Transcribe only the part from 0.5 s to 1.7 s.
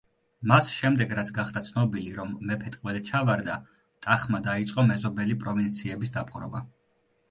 მას შემდეგ რაც გახდა